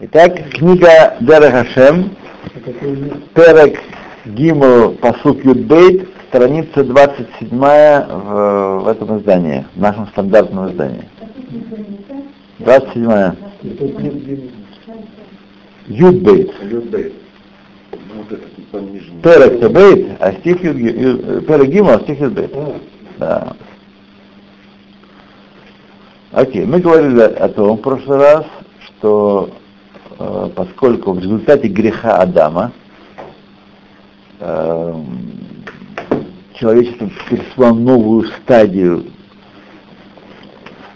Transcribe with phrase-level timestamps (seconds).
[0.00, 2.16] Итак, книга Дера Хашем,
[3.34, 3.80] Перек
[4.26, 11.02] Гимл Пасук Юдбейт, страница 27 в, в этом издании, в нашем стандартном издании.
[12.60, 13.34] 27
[15.88, 16.52] Юдбейт.
[19.24, 22.54] Перек Тебейт, а стих Перек Гимл, а стих Юдбейт.
[23.18, 23.56] Да.
[26.30, 28.44] Окей, мы говорили о том в прошлый раз,
[28.86, 29.50] что
[30.18, 32.72] э, поскольку в результате греха Адама
[34.40, 34.94] э,
[36.54, 39.04] человечество перешло новую стадию,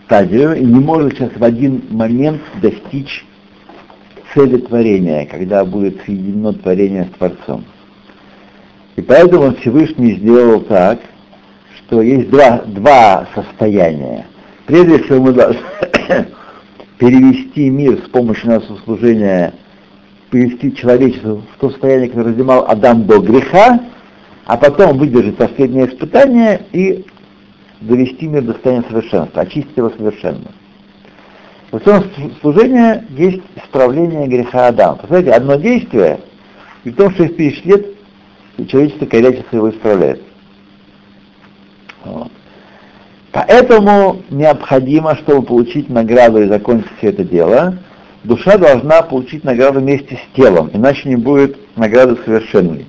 [0.07, 3.25] стадию и не может сейчас в один момент достичь
[4.35, 7.65] цели творения, когда будет соединено творение с Творцом.
[8.97, 11.01] И поэтому Всевышний сделал так,
[11.77, 14.27] что есть два, два состояния.
[14.67, 15.61] Прежде всего мы должны
[16.99, 19.55] перевести мир с помощью нашего служения,
[20.31, 23.81] перевести человечество в то состояние, которое занимал Адам до греха,
[24.47, 27.05] а потом выдержать последнее испытание и
[27.81, 30.53] довести мир до состояния совершенства, очистить его совершенно.
[31.71, 32.05] В этом
[32.41, 34.97] служении есть исправление греха Адама.
[34.97, 36.21] Посмотрите, одно действие,
[36.85, 37.87] и в том, что через тысяч лет
[38.69, 40.23] человечество корячится его исправляет.
[42.05, 42.31] Вот.
[43.33, 47.79] Поэтому необходимо, чтобы получить награду и закончить все это дело,
[48.25, 52.87] душа должна получить награду вместе с телом, иначе не будет награды совершенной.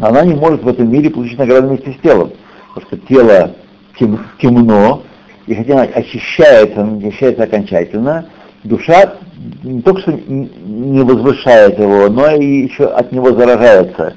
[0.00, 2.32] Она не может в этом мире получить награду вместе с телом,
[2.74, 3.54] потому что тело
[3.96, 5.04] тем, темно,
[5.46, 8.26] и хотя она очищается, она очищается окончательно,
[8.64, 9.14] душа
[9.62, 14.14] не только что не возвышает его, но и еще от него заражается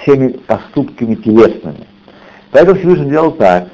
[0.00, 1.86] всеми поступками телесными.
[2.52, 3.68] Поэтому Всевышний делал так,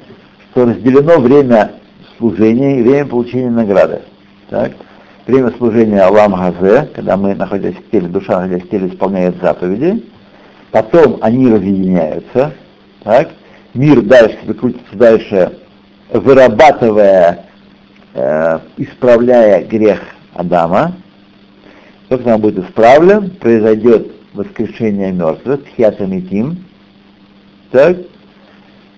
[0.51, 1.73] что разделено время
[2.17, 4.01] служения и время получения награды.
[4.49, 4.73] Так?
[5.25, 10.03] Время служения Алам Газе, когда мы, находясь в теле, душа, находясь в теле, исполняет заповеди.
[10.71, 12.53] Потом они разъединяются.
[13.03, 13.29] Так?
[13.73, 15.57] Мир дальше крутится дальше,
[16.11, 17.45] вырабатывая,
[18.13, 20.01] э, исправляя грех
[20.33, 20.95] Адама.
[22.09, 26.65] Только он будет исправлен, произойдет воскрешение мертвых, тхиатамитим.
[27.71, 27.97] Так?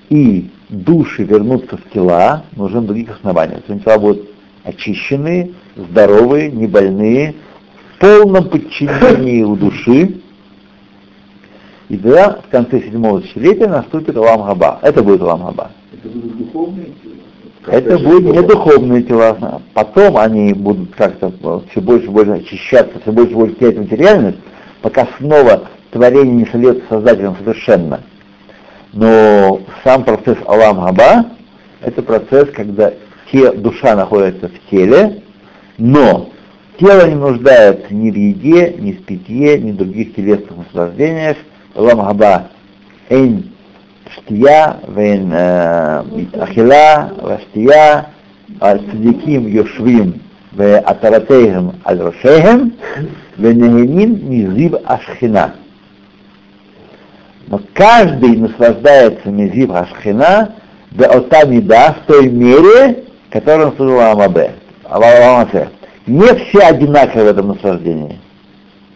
[0.09, 3.55] И души вернутся в тела, нужны других оснований.
[3.67, 4.29] Есть тела будут
[4.63, 7.35] очищенные, здоровые, не больные,
[7.95, 10.15] в полном подчинении у души.
[11.89, 14.79] И тогда в конце седьмого тысячелетия наступит Алам Хаба.
[14.81, 15.71] Это будет Алам Хаба.
[15.91, 17.13] Это будут духовные тела?
[17.67, 19.61] Это будут не духовные тела.
[19.73, 21.31] Потом они будут как-то
[21.69, 24.39] все больше и больше очищаться, все больше и больше терять материальность,
[24.81, 28.01] пока снова творение не сольется создателем совершенно.
[28.93, 31.25] Но сам процесс Алам Хаба–
[31.81, 32.93] это процесс, когда
[33.31, 35.23] те, душа находится в теле,
[35.79, 36.29] но
[36.79, 41.37] тело не нуждается ни в еде, ни в питье, ни в других телесных наслаждениях.
[41.75, 42.49] Алам Хаба–
[43.09, 43.51] эн
[44.15, 46.03] штия, вен э,
[46.39, 48.09] ахила, ваштия,
[48.61, 50.21] аль-садиким йошвим,
[50.51, 52.73] в атаратейхем аль-рушейхем,
[53.37, 55.55] вен низиб ашхина–
[57.53, 60.55] но каждый наслаждается мизив Ашхина
[60.97, 64.55] ота мида в той мере, которую он служил Амабе.
[66.07, 68.17] Не все одинаковые в этом наслаждении.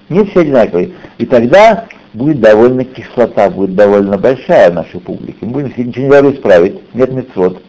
[0.10, 0.94] Не все одинаковые.
[1.20, 1.86] И тогда
[2.16, 5.38] будет довольно кислота, будет довольно большая нашей публике.
[5.42, 7.62] Мы будем ничего не должны исправить, нет мецвод.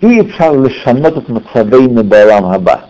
[0.00, 2.84] И пшал лишанот мацавейну балам хаба.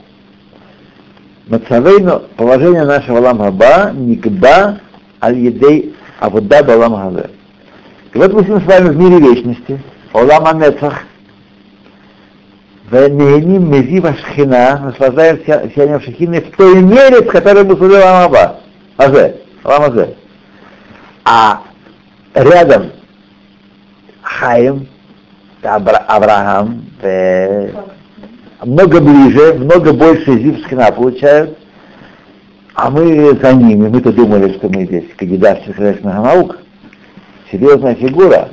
[1.49, 4.79] Мацавейну, положение нашего лам хаба, никогда
[5.21, 7.31] аль-едей а вот да Балам Хазе.
[8.15, 9.81] И вот мы с вами в мире вечности,
[10.13, 11.03] Олам Амецах,
[12.91, 18.61] Венеяним Мезива Шхина, наслаждаемся сиянием Шхины в той мере, в которой мы служили Ламаба.
[18.97, 20.17] Азе, Ламазе.
[21.25, 21.61] А
[22.35, 22.93] рядом
[24.23, 24.89] Хаим,
[25.63, 26.85] Авраам,
[28.65, 31.58] много ближе, много больше Зив Шхина получают,
[32.81, 36.59] а мы за ними, мы-то думали, что мы здесь кандидат сельскохозяйственных наук,
[37.51, 38.51] серьезная фигура,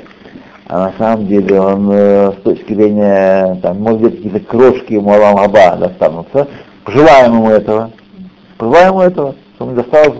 [0.65, 5.11] а на самом деле он э, с точки зрения, там, может быть, какие-то крошки ему
[5.13, 6.47] Алам Аба достанутся.
[6.83, 7.91] Пожелаем ему этого.
[8.57, 10.17] Пожелаем ему этого, чтобы он досталось.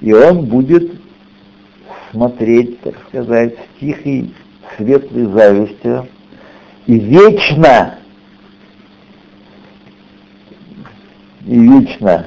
[0.00, 0.90] И он будет
[2.12, 4.32] смотреть, так сказать, с тихой,
[4.78, 6.08] светлой завистью
[6.86, 7.96] и вечно,
[11.44, 12.24] и вечно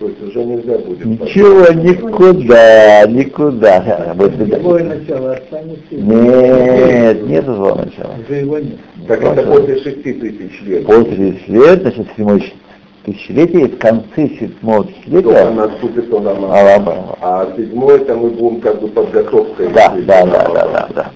[0.00, 1.04] то есть уже нельзя будет.
[1.04, 4.16] Ничего, никуда, никуда.
[4.62, 5.94] Злое начало останется?
[5.94, 8.14] Нет, нет злого начала.
[8.26, 8.78] Уже его нет.
[9.06, 10.86] Так это после шести тысяч лет.
[10.86, 12.54] После 30 лет, значит, седьмой,
[13.04, 16.26] тысячелетия, и в конце седьмого Только тысячелетия наступит он.
[16.28, 17.18] Аллах.
[17.20, 19.68] А седьмой это мы будем как бы подготовкой.
[19.68, 21.10] Да, к да, этому да,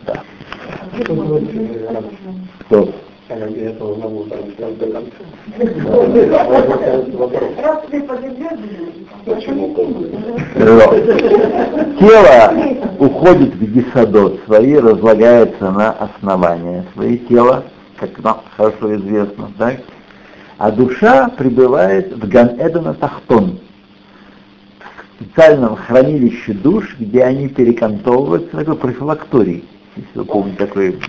[2.69, 2.89] да,
[3.29, 4.27] Аллаху.
[4.59, 5.01] да, да, да.
[5.81, 6.05] Что?
[9.25, 10.11] Почему как бы?
[11.99, 12.55] Тело
[12.99, 17.65] уходит в гисадот свои, разлагается на основание свои тела,
[17.97, 19.77] как нам хорошо известно, так?
[20.59, 23.59] А душа пребывает в Ган-Эдена Тахтон,
[24.79, 29.65] в специальном хранилище душ, где они перекантовываются, такой профилакторий,
[29.97, 31.01] если вы помните, такой,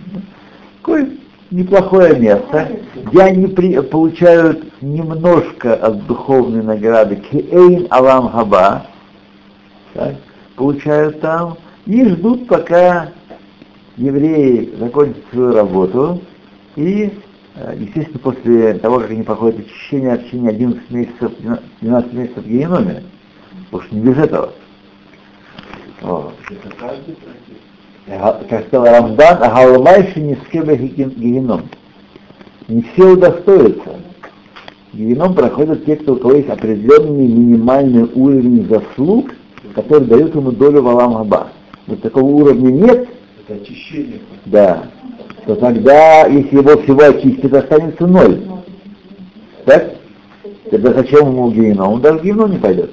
[0.78, 1.10] такое
[1.56, 8.88] неплохое место, где они при- получают немножко от духовной награды Кеэйн Алам Хаба,
[9.94, 10.16] так,
[10.58, 13.10] получают там и ждут, пока
[13.96, 16.22] евреи закончат свою работу.
[16.76, 17.14] И,
[17.56, 21.32] э, естественно, после того, как они проходят очищение, очищение 11 месяцев,
[21.80, 23.04] 12 месяцев в геноме,
[23.72, 24.52] уж не без этого.
[26.02, 26.34] Вот.
[28.08, 31.70] Как сказал Рамдан, Агалмайши не скебе геном.
[32.68, 34.00] Не все удостоятся.
[34.94, 39.32] Геном проходят те, кто, у кого есть определенный минимальный уровень заслуг,
[39.74, 41.48] который дает ему долю в Алам Хаба.
[41.88, 43.10] Вот такого уровня нет,
[43.48, 44.20] Это очищение.
[44.46, 44.84] да,
[45.46, 48.42] то тогда, если его всего очистить, останется ноль.
[49.66, 49.96] Так?
[50.70, 51.94] Тогда зачем ему геном?
[51.94, 52.92] Он даже в геном не пойдет.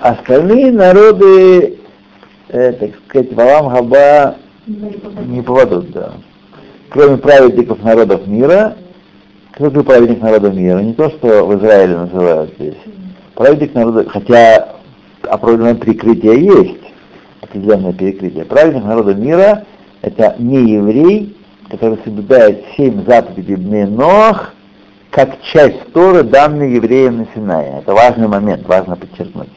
[0.00, 1.78] Остальные народы,
[2.52, 6.12] э, так сказать, в Алам Хаба не попадут, да.
[6.90, 8.76] Кроме праведников народов мира,
[9.52, 10.78] кто такой праведник народов мира?
[10.78, 12.76] Не то, что в Израиле называют здесь.
[13.34, 14.76] Праведник народа, хотя
[15.22, 16.80] определенное прикрытие есть,
[17.40, 18.44] определенное перекрытие.
[18.44, 19.64] Праведник народа мира–
[20.02, 21.36] это не еврей,
[21.70, 24.52] который соблюдает семь заповедей Бненох,
[25.10, 27.80] как часть Торы, данной евреям на Синае.
[27.80, 29.48] Это важный момент, важно подчеркнуть.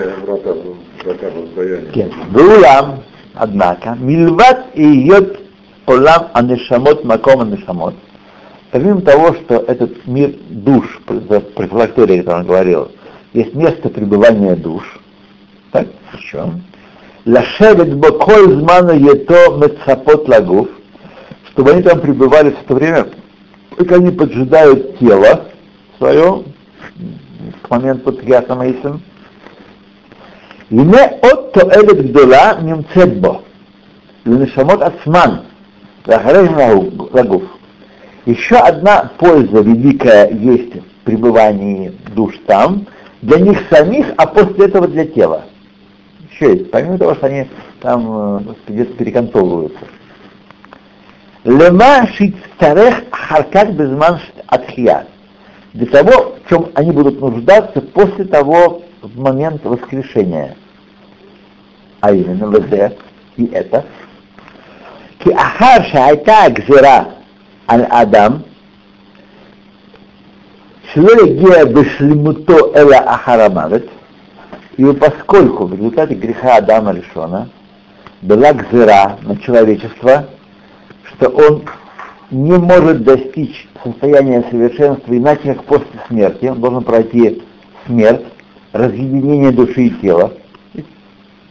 [1.04, 2.12] Воздаяния.
[2.32, 3.04] Вулам,
[3.36, 5.40] однако, мильват и йод
[5.86, 7.94] олам анешамот маком анешамот.
[8.72, 12.92] Помимо того, что этот мир душ, за профилакторией, о котором он говорил,
[13.34, 15.00] есть место пребывания душ,
[15.72, 15.88] так,
[16.18, 16.54] еще,
[17.26, 20.68] лашевит бо коль змана ето мецапот лагуф,
[21.52, 23.08] чтобы они там пребывали в это время,
[23.78, 25.48] пока они поджидают тело
[25.98, 26.44] свое,
[27.62, 29.02] к моменту Тхията Маисим,
[30.70, 33.42] и не от тоэлет гдола немцебо,
[34.26, 35.44] линешамот ацман,
[36.06, 37.44] лагуф.
[38.26, 42.88] Еще одна польза великая есть в пребывании душ там,
[43.22, 45.46] для них самих, а после этого для тела
[46.40, 47.48] честь, помимо того, что они
[47.82, 49.86] там э, где-то перекантовываются.
[51.44, 55.08] Лема шицтарех харкак безман атхия.
[55.74, 60.56] Для того, в чем они будут нуждаться после того, в момент воскрешения.
[62.00, 62.98] А именно ВД
[63.38, 63.86] и это.
[65.20, 67.08] Ки ахар шайта гзера
[67.70, 68.44] аль адам.
[70.94, 73.90] Шло гея бешлимуто эла ахарамавет
[74.78, 77.50] и поскольку в результате греха Адама Решона
[78.22, 80.28] была гзера на человечество,
[81.04, 81.64] что он
[82.32, 87.44] не может достичь состояния совершенства иначе, как после смерти, он должен пройти
[87.86, 88.26] смерть,
[88.72, 90.34] разъединение души и тела.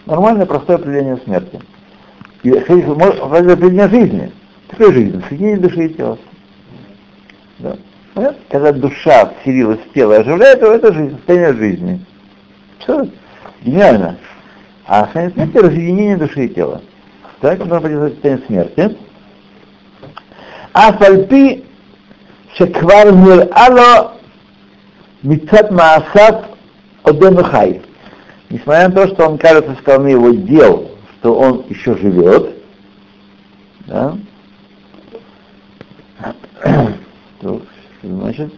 [0.07, 1.61] Нормальное, простое определение смерти.
[2.43, 4.33] И определение жизни.
[4.69, 6.19] Такой жизни, соединение души и тела.
[7.61, 7.77] Да.
[8.49, 12.01] Когда душа вселилась в тело и оживляет его, это жизнь, состояние жизни.
[12.83, 13.09] Все,
[13.63, 14.19] гениально.
[14.87, 16.83] А состояние смерти– разъединение души и тела.
[17.41, 18.99] Так, он должен быть состояние смерти.
[20.73, 21.65] А фальпи
[22.57, 24.15] шеквар мирало
[25.23, 26.47] митцат маасат
[27.05, 27.83] оденухай.
[28.51, 32.57] Несмотря на то, что он кажется со стороны его дел, что он еще живет,
[33.87, 34.17] да?
[37.41, 37.61] Что
[38.03, 38.53] значит?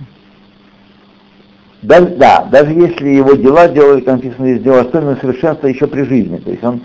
[1.84, 6.02] Даже, да, даже если его дела делали, как написано, из него достойного совершенства еще при
[6.04, 6.38] жизни.
[6.38, 6.80] То есть он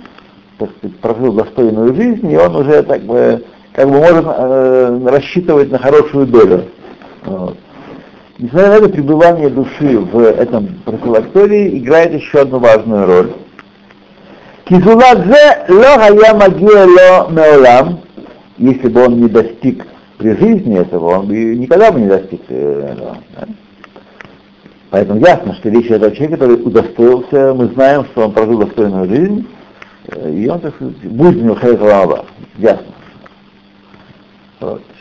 [0.57, 3.41] так сказать, прожил достойную жизнь, и он уже так бы,
[3.71, 6.65] как бы может э, рассчитывать на хорошую долю.
[7.23, 7.55] Вот.
[8.39, 13.31] Несмотря на это, пребывание души в этом профилактории играет еще одну важную роль.
[14.65, 18.01] Кизуладзе ло магия ло меолам,
[18.57, 19.87] если бы он не достиг
[20.17, 23.17] при жизни этого, он бы никогда бы не достиг этого.
[23.37, 23.47] Да?
[24.91, 29.07] Поэтому ясно, что речь идет о человеке, который удостоился, мы знаем, что он прожил достойную
[29.07, 29.47] жизнь,
[30.07, 31.79] э, и он, так сказать, будет у него хейт
[32.57, 32.85] ясно.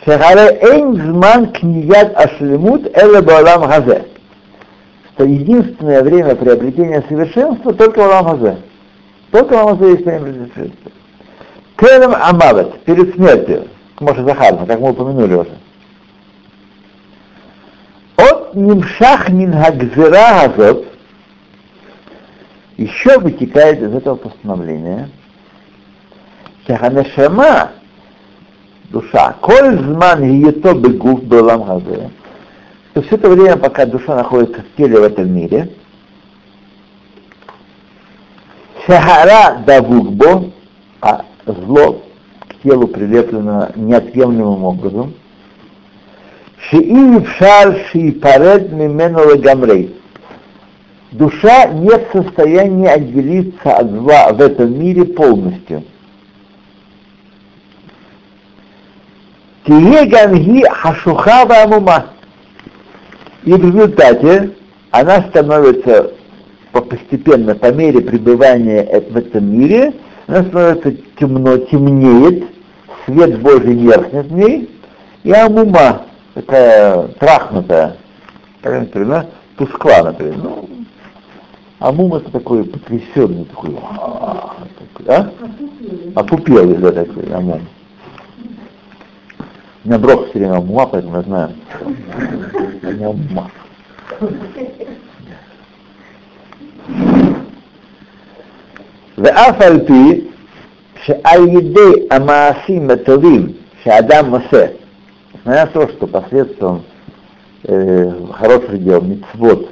[0.05, 4.05] Шахаре эйн зман кният ашлемут эла баалам хазе.
[5.13, 8.57] Что единственное время приобретения совершенства только в Алам Хазе.
[9.31, 10.91] Только в Алам Хазе есть время приобретения совершенства.
[11.77, 13.67] Керем амавет, перед смертью,
[13.99, 15.49] Моше Захарна, как мы упомянули уже.
[18.53, 20.85] Нимшах мин хагзира азот.
[22.77, 25.09] Еще вытекает из этого постановления,
[26.65, 27.71] Шаханешама,
[28.89, 32.09] душа, коль зман гието бегуф белам хазе,
[32.93, 35.71] то все это время, пока душа находится в теле в этом мире,
[38.85, 40.51] Шахара давукбо,
[41.01, 42.01] а зло
[42.47, 45.13] к телу прилеплено неотъемлемым образом,
[46.67, 49.95] Шии пшар ши паред мимену лагамрей.
[51.11, 55.83] Душа не в состоянии отделиться от зла в этом мире полностью.
[59.65, 62.07] Тиеганги хашухава амума.
[63.43, 64.51] И в результате
[64.91, 66.11] она становится
[66.71, 69.93] постепенно, по мере пребывания в этом мире,
[70.27, 72.45] она становится темно, темнеет,
[73.05, 74.69] свет Божий меркнет в ней,
[75.23, 76.05] и амума,
[76.38, 77.96] такая трахнутая,
[78.62, 80.36] как например, тускла, например.
[80.36, 80.68] Ну,
[81.78, 83.76] амум это такой потрясенный, такой,
[85.06, 85.30] а?
[86.14, 87.62] Опупелый, да, такой амум.
[89.84, 91.50] У меня брох все время амума, поэтому я знаю.
[92.82, 93.50] Не амума.
[99.18, 100.20] ואף על פי
[101.04, 103.46] שעל ידי המעשים הטובים
[103.84, 104.66] שאדם עושה,
[105.45, 106.83] несмотря на то, что посредством
[107.63, 109.69] э, хороших дел, мицвод,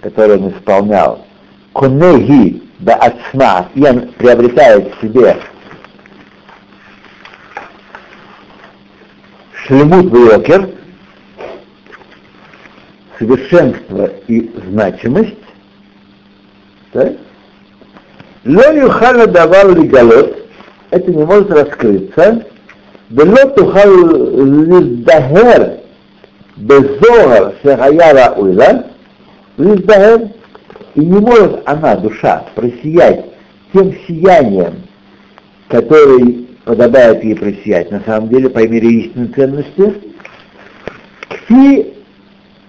[0.00, 1.24] который он исполнял,
[1.74, 5.36] конеги да ацма, и он приобретает в себе
[9.52, 10.70] шлемут вейокер,
[13.18, 15.36] совершенство и значимость,
[16.92, 17.12] так?
[18.44, 20.48] Ло юхала давал лигалот,
[20.90, 22.46] это не может раскрыться,
[23.11, 23.89] ולא תוכל
[24.69, 25.63] להזדהר
[26.57, 28.71] בזוהר שהיה ראוי לה,
[29.59, 30.15] להזדהר,
[30.95, 33.25] и не может она, душа, просиять
[33.73, 34.83] тем сиянием,
[35.67, 39.93] который подобает ей просиять, на самом деле, по мере истинной ценности,
[41.29, 41.93] кфи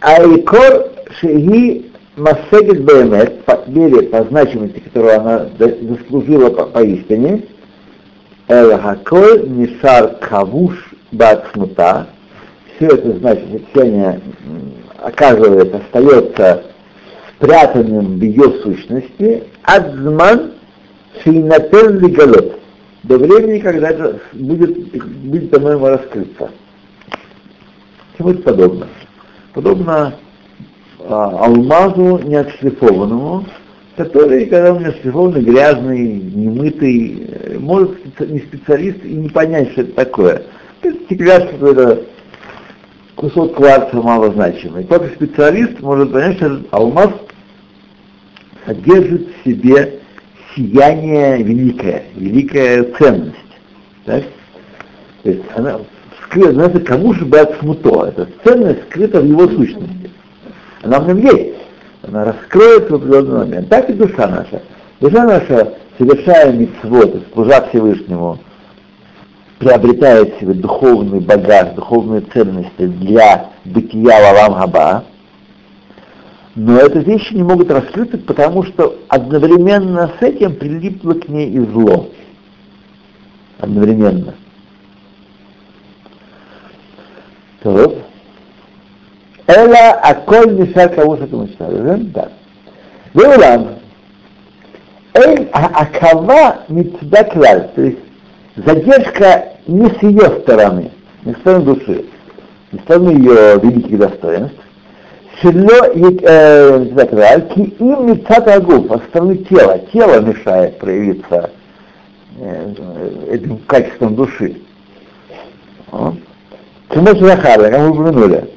[0.00, 0.90] айкор
[1.21, 7.42] шеги массегет бэмет, по мере, по значимости, которую она заслужила по, поистине,
[8.51, 10.75] Эл Хаколь Нишар Кавуш
[11.13, 12.08] Бацмута.
[12.75, 14.20] Все это значит, течение
[15.01, 16.63] оказывается, остается
[17.38, 19.46] спрятанным в ее сущности.
[19.63, 20.51] Адзман
[21.24, 22.60] Шейнатен Лигалот.
[23.03, 26.50] До времени, когда это будет, будет по-моему, раскрыться.
[28.17, 28.88] Чему это подобно?
[29.53, 30.13] Подобно
[31.00, 33.46] а, алмазу неотшлифованному,
[34.05, 39.81] который, когда у меня шлифованный, грязный, немытый, э, может не специалист и не понять, что
[39.81, 40.43] это такое.
[40.81, 42.03] Это стекляшка какой-то
[43.15, 44.86] кусок кварца малозначимый.
[44.86, 47.10] Только специалист может понять, что этот алмаз
[48.65, 50.00] содержит в себе
[50.55, 53.36] сияние великое, великая ценность.
[54.05, 54.24] Так?
[55.22, 55.79] То есть она
[56.25, 60.10] скрыта, знаете, кому же бы от смуто, эта ценность скрыта в его сущности.
[60.81, 61.50] Она в нем есть
[62.12, 63.70] она раскроется в определенный момент.
[63.70, 64.62] Так и душа наша.
[65.00, 68.38] Душа наша, совершая митцвот, служа Всевышнему,
[69.60, 75.06] приобретает себе духовный багаж, духовные ценности для бытия Валам Хаба,
[76.56, 81.60] но эти вещи не могут раскрыться, потому что одновременно с этим прилипло к ней и
[81.60, 82.10] зло.
[83.60, 84.34] Одновременно.
[87.63, 88.01] То,
[89.48, 91.98] Эла аколь миша кавуша камыша.
[92.13, 92.29] Да.
[93.13, 93.79] Веулам.
[95.13, 97.69] Эль акава митцда клаль.
[97.75, 98.00] То есть
[98.55, 100.91] задержка не с ее стороны,
[101.25, 102.05] не с стороны души,
[102.71, 104.57] не с стороны ее великих достоинств.
[105.41, 109.79] Шело ки им митцата агуф, а со стороны тела.
[109.91, 111.50] Тело мешает проявиться
[113.29, 114.55] этим качеством души.
[115.91, 118.50] Чему же Захара, как мы упомянули.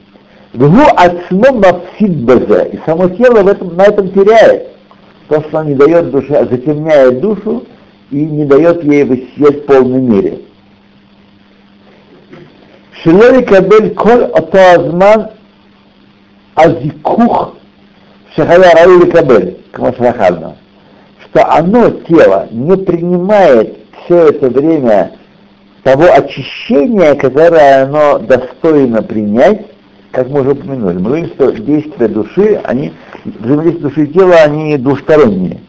[0.55, 0.83] Вгу
[1.53, 4.69] мапсид базе, и само тело в этом, на этом теряет.
[5.29, 7.65] То, что он не дает душе, затемняет душу
[8.11, 10.41] и не дает ей высиять в полной мере.
[13.03, 15.31] Шилори кабель коль ото азман
[16.55, 17.55] азикух
[18.37, 20.57] шахая раули кабель, камашрахадна,
[21.25, 25.13] что оно, тело, не принимает все это время
[25.83, 29.74] того очищения, которое оно достойно принять,
[30.15, 30.97] как мы уже упомянули.
[30.99, 32.93] Мы говорим, что действия души, они,
[33.25, 35.61] взаимодействие души и тела, они двусторонние.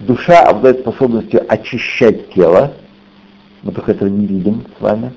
[0.00, 2.74] Душа обладает способностью очищать тело,
[3.62, 5.12] мы только этого не видим с вами.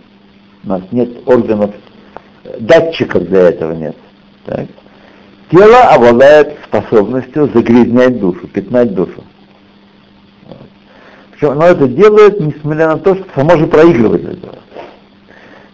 [0.64, 1.72] У нас нет органов,
[2.60, 3.96] датчиков для этого нет.
[4.46, 4.68] Так?
[5.52, 9.24] Тело обладает способностью загрязнять душу, пятнать душу.
[11.32, 14.60] Причем оно это делает, несмотря на то, что само же проигрывает это.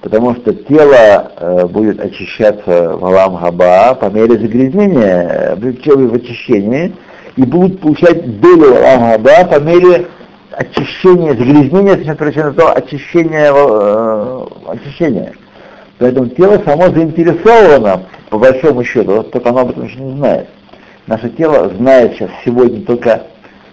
[0.06, 6.96] Потому что тело э, будет очищаться в Алам Хаба по мере загрязнения, э, в очищении,
[7.36, 10.06] и будут получать долю Алам Хаба по мере
[10.52, 15.34] очищения, загрязнения, сейчас причина то очищения, э, очищения.
[15.98, 20.48] Поэтому тело само заинтересовано, по большому счету, только оно об этом еще не знает.
[21.08, 23.24] Наше тело знает сейчас сегодня только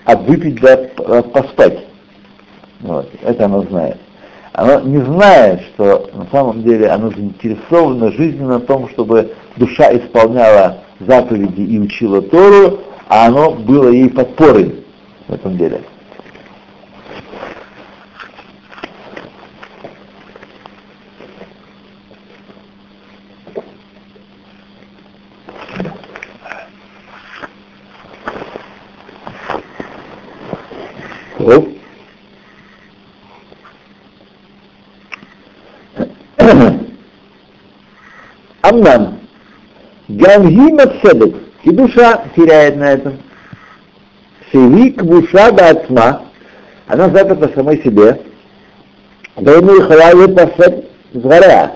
[0.07, 0.79] а выпить да
[1.25, 1.81] поспать.
[2.81, 3.99] Вот, это оно знает
[4.53, 10.79] оно не знает, что на самом деле оно заинтересовано жизненно в том, чтобы душа исполняла
[11.01, 14.85] заповеди и учила Тору, а оно было ей подпорой
[15.27, 15.81] в этом деле.
[31.39, 31.82] Hello?
[38.63, 39.19] Амнам,
[40.09, 43.19] Гамги Мацедек, и душа теряет на этом.
[44.51, 46.23] Севи Квуша Бацма,
[46.87, 48.21] она заперта самой себе,
[49.37, 51.73] да ему и халавит посад згоря,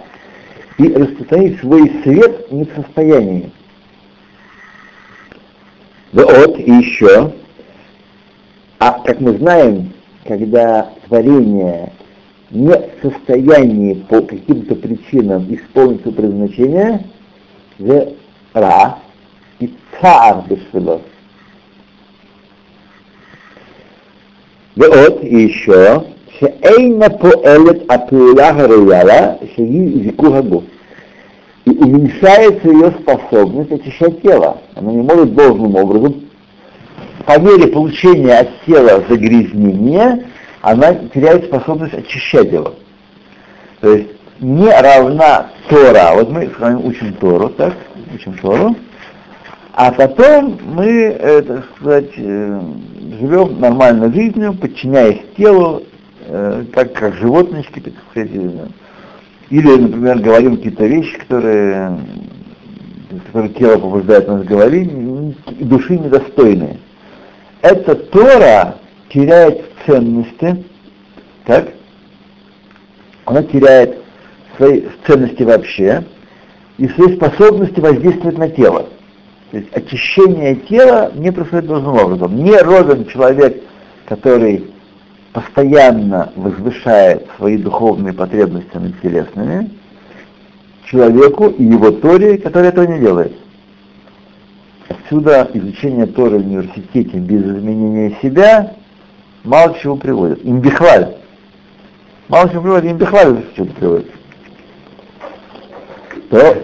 [0.78, 3.50] и распространить свой свет не в состоянии.
[6.12, 7.32] Вот, и еще,
[8.78, 9.92] а как мы знаем,
[10.26, 11.92] когда творение
[12.51, 17.05] не в состоянии по каким-то причинам исполнить свое предназначение,
[17.79, 18.13] в
[18.53, 18.97] ра
[19.59, 21.01] и цар бешвело.
[24.77, 25.97] ועוד, и еще,
[26.39, 30.63] שאינה פועלת הפעולה הראויה שהיא זיכור הגוף.
[31.65, 34.57] И уменьшается ее способность очищать тело.
[34.73, 36.23] Она не может должным образом
[37.25, 40.25] по мере получения от тела загрязнения,
[40.66, 42.74] она теряет способность очищать его.
[43.80, 46.10] То есть не равна Тора.
[46.14, 47.74] Вот мы с вами учим Тору, так?
[48.12, 48.74] Учим Тору.
[49.74, 52.60] А потом мы, э, так сказать, э,
[53.20, 55.84] живем нормальной жизнью, подчиняясь телу,
[56.26, 58.30] э, как, как животнички, так сказать.
[59.50, 61.96] Или, например, говорим какие-то вещи, которые,
[63.26, 64.90] которые тело побуждает нас говорить,
[65.60, 66.78] души недостойные
[67.62, 68.76] эта Тора
[69.08, 70.64] теряет ценности,
[71.44, 71.68] так?
[73.24, 73.98] Она теряет
[74.56, 76.04] свои ценности вообще
[76.78, 78.88] и свои способности воздействовать на тело.
[79.50, 82.36] То есть очищение тела не происходит должным образом.
[82.36, 83.62] Не ровен человек,
[84.06, 84.66] который
[85.32, 89.70] постоянно возвышает свои духовные потребности над телесными,
[90.86, 93.32] человеку и его Торе, который этого не делает.
[94.88, 98.74] Отсюда изучение Торы в университете без изменения себя
[99.46, 100.44] мало к чему приводит.
[100.44, 101.16] Имбихваль.
[102.28, 104.10] Мало к чему приводит, имбихваль что-то приводит.
[106.30, 106.56] То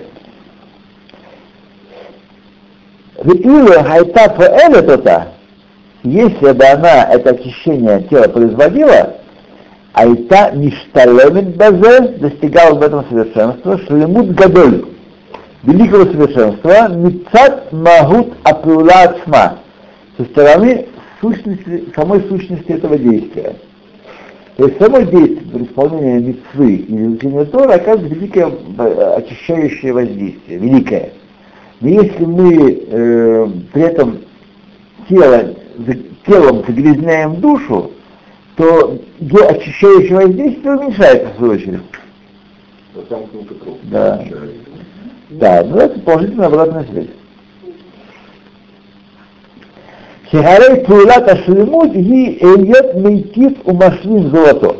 [3.24, 5.28] Ветила хайта поэля тота,
[6.02, 9.16] если бы она это очищение тела производила,
[9.92, 14.86] айта мишталемит базе достигала в этом совершенства, шлемут гадоль,
[15.62, 19.58] великого совершенства, мицат магут апула ацма,
[20.16, 20.88] со стороны
[21.22, 23.56] сущности, самой сущности этого действия.
[24.56, 30.58] То есть само действие при исполнении митцвы и изучения Тора оказывает великое э, очищающее воздействие,
[30.58, 31.12] великое.
[31.80, 34.18] Но если мы э, при этом
[35.08, 35.54] тело,
[36.26, 37.92] телом загрязняем душу,
[38.56, 41.80] то ее очищающее воздействие уменьшается в свою очередь.
[43.84, 44.22] Да.
[45.30, 47.06] Да, ну это положительная обратная связь.
[50.32, 54.76] Шехарей Пуилат Ашлемут и Эльет Мейтит у Машлин Золото.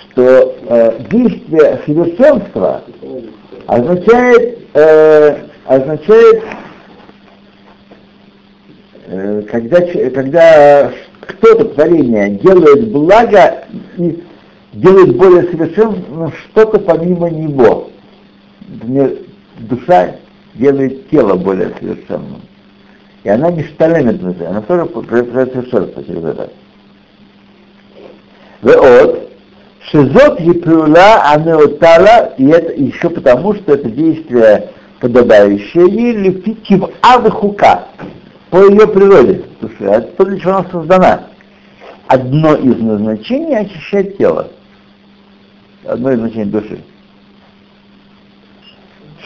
[0.00, 2.82] Что э, действие совершенства
[3.66, 6.42] означает, э, означает
[9.50, 13.66] когда, когда кто-то творение делает благо
[13.98, 14.24] и
[14.72, 17.90] делает более совершенным что-то помимо него.
[18.66, 19.12] Например,
[19.58, 20.16] душа
[20.54, 22.40] делает тело более совершенным.
[23.26, 26.48] И она не шталемит она тоже проявляет совершенство через это.
[28.62, 29.32] Вот,
[29.90, 34.68] шизот епюла анеотала, и это еще потому, что это действие
[35.00, 37.88] подобающее ей лефикив авхука,
[38.50, 41.26] по ее природе души, это то, для чего она создана.
[42.06, 44.52] Одно из назначений очищать тело.
[45.84, 46.78] Одно из значений души.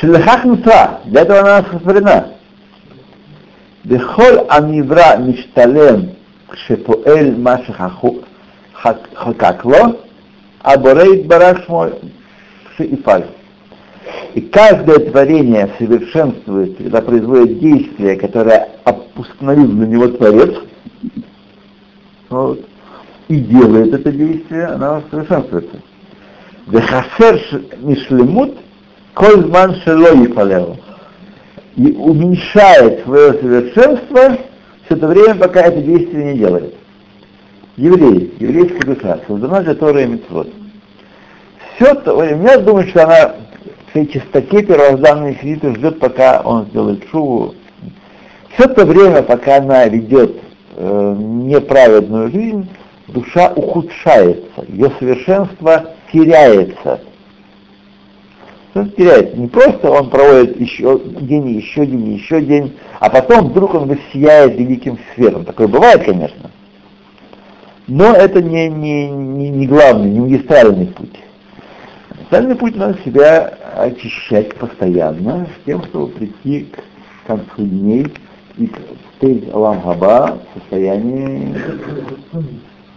[0.00, 0.46] Шелехах
[1.04, 2.39] для этого она сотворена.
[3.84, 6.10] Бехоль анивра мишталем
[6.48, 7.72] кшепуэль маша
[9.14, 10.00] хакакло,
[10.62, 11.92] а борейт бараш мой
[12.76, 13.26] шиифаль.
[14.34, 18.68] И каждое творение совершенствует, когда производит действие, которое
[19.16, 20.56] установил на него Творец,
[22.28, 22.60] вот,
[23.28, 25.76] и делает это действие, оно совершенствуется.
[26.66, 27.40] Вехасер
[27.78, 28.58] мишлемут
[29.14, 30.76] кользман шело ефалео
[31.80, 34.36] и уменьшает свое совершенство
[34.84, 36.74] все это время, пока это действие не делает.
[37.78, 40.48] Еврей, еврейская душа, создана для Торы и Митцвот.
[41.74, 43.34] Все то, я думаю, что она
[43.86, 47.54] в своей чистоте первозданной сидит и ждет, пока он сделает шуву.
[48.50, 50.36] Все то время, пока она ведет
[50.76, 52.68] э, неправедную жизнь,
[53.08, 57.00] душа ухудшается, ее совершенство теряется
[58.74, 59.36] он теряется.
[59.36, 64.58] Не просто он проводит еще день, еще день, еще день, а потом вдруг он воссияет
[64.58, 65.44] великим светом.
[65.44, 66.50] Такое бывает, конечно.
[67.86, 71.18] Но это не, не, не, не главный, не магистральный путь.
[72.10, 76.68] Магистральный путь надо себя очищать постоянно, с тем, чтобы прийти
[77.24, 78.06] к концу дней
[78.56, 81.54] и к Алам Хаба в состоянии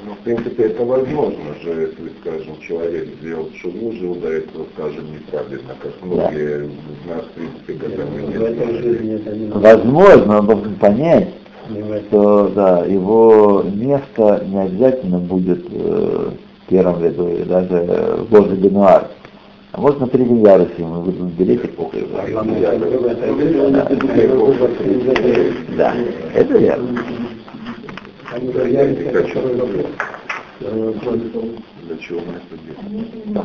[0.05, 5.05] ну, в принципе, это возможно же, если, скажем, человек сделал шуму, жил до этого, скажем,
[5.11, 6.65] неправильно, как многие да.
[6.65, 8.21] из нас, в принципе, готовы
[9.01, 11.29] не Возможно, он должен понять,
[12.07, 16.31] что да, его место не обязательно будет э,
[16.65, 19.07] в первом ряду, или даже возле Бенуар.
[19.71, 21.67] А вот на третьем ярусе мы будем беречь и
[25.77, 25.95] Да,
[26.35, 26.99] это верно.
[28.33, 29.41] Они я не хочу.
[30.59, 33.37] Для чего мы это делаем?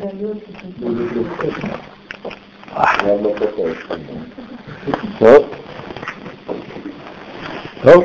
[3.05, 3.74] Ладно, такое.
[5.16, 5.55] Стоп.
[7.81, 8.05] Стоп.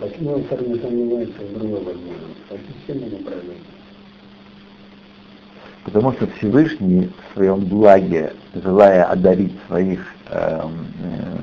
[0.00, 2.42] Почему автор не сомневается в другой возможности?
[2.48, 3.54] Совсем неправильно.
[5.84, 11.38] Потому что Всевышний в своем благе, желая одарить своих, э, э,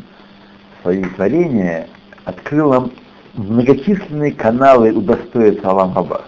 [0.81, 1.87] свои творения,
[2.25, 2.91] открыл нам
[3.37, 6.21] многочисленные каналы удостоится Алам Хаба.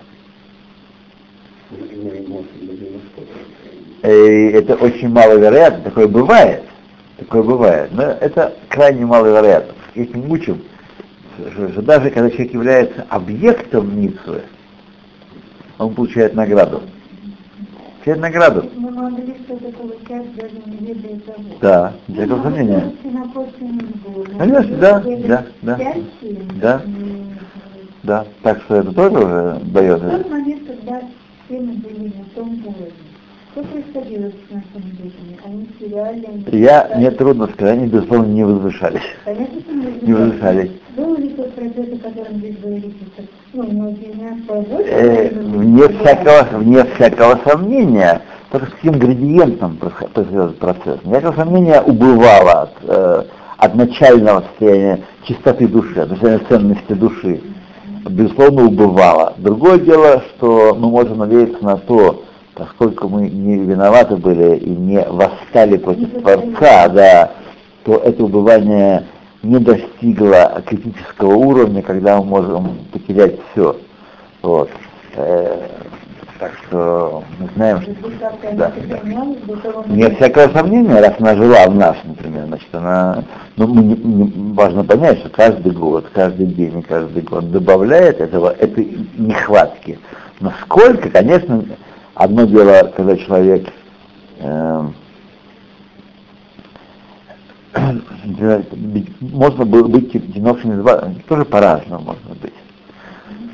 [4.03, 6.63] И это очень маловероятно, такое бывает,
[7.17, 9.73] такое бывает, но это крайне маловероятно.
[9.95, 10.61] Если мы учим,
[11.53, 14.43] что даже когда человек является объектом Ницвы,
[15.77, 16.83] он получает награду.
[18.07, 18.63] Получает награду.
[21.59, 22.93] Да, без всякого сомнения.
[24.37, 25.77] Конечно, да, да, да,
[26.61, 26.81] да,
[28.03, 28.25] да.
[28.43, 30.01] Так что это тоже уже дает.
[30.01, 31.01] В тот момент, когда
[31.45, 32.91] все мы были на том уровне,
[33.57, 35.39] что происходило с нашими детьми?
[35.45, 36.55] Они теряли...
[36.55, 39.01] Я, мне трудно сказать, они, безусловно, не возвышались.
[39.25, 40.71] Понятно, что не возвышались.
[40.95, 42.89] Был ли тот процесс, о котором здесь говорится,
[43.53, 50.99] ну, многие нас э, вне всякого, вне всякого сомнения, только с каким градиентом происходит процесс.
[51.03, 53.23] Никакого сомнения убывало от, э,
[53.57, 57.41] от начального состояния чистоты души, от состояния ценности души.
[58.07, 59.33] Безусловно, убывало.
[59.37, 62.23] Другое дело, что мы можем надеяться на то,
[62.57, 67.31] поскольку мы не виноваты были и не восстали против Творца, да,
[67.83, 69.05] то это убывание
[69.43, 73.77] не достигло критического уровня, когда мы можем потерять все.
[74.41, 74.69] Вот.
[75.15, 75.67] Э,
[76.39, 77.93] так что мы знаем, что...
[78.53, 78.71] Да.
[79.87, 83.23] Нет всякого сомнения, раз она жила в нас, например, значит, она...
[83.55, 89.07] Ну, мы, не, важно понять, что каждый год, каждый день каждый год добавляет этого, этой
[89.17, 89.97] нехватки.
[90.39, 91.63] Насколько, конечно,
[92.17, 93.69] одно дело, когда человек
[94.39, 94.89] э,
[99.21, 102.53] можно было быть из тоже по-разному можно быть.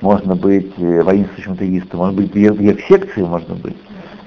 [0.01, 3.77] Можно быть э, воинствующим атеистом, может быть, в секции можно быть.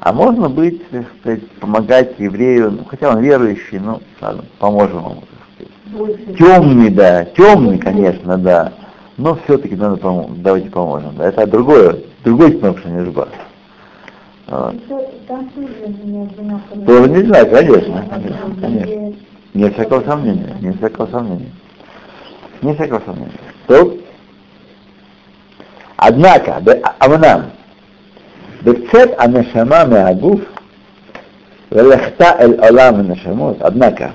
[0.01, 5.23] А можно быть, так сказать, помогать еврею, ну, хотя он верующий, ну, ладно, поможем ему,
[5.23, 6.37] так сказать.
[6.39, 8.73] Темный, да, темный, конечно, да.
[9.17, 11.17] Но все-таки надо помочь, давайте поможем.
[11.17, 11.27] Да.
[11.27, 13.23] Это другое, другой снобший нежба.
[13.23, 13.29] Вот.
[14.47, 14.79] Тоже
[17.11, 19.15] не знаю, конечно, конечно, конечно.
[19.55, 21.51] Не всякого сомнения, не всякого сомнения.
[22.63, 23.33] Не всякого сомнения.
[23.67, 23.99] То,
[25.97, 26.63] однако,
[27.01, 27.51] Авнам,
[28.63, 30.41] бецет анешама меагуф,
[31.71, 34.15] велехта эль олам нешамот, однако,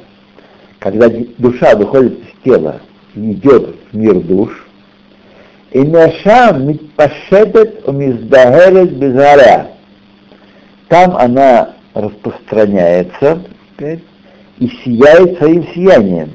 [0.80, 2.80] когда душа выходит из тела
[3.16, 4.66] и идет в мир душ,
[5.72, 9.71] и нешам митпашетет умиздагерет безаря,
[10.92, 13.42] там она распространяется,
[13.80, 16.32] и сияет своим сиянием.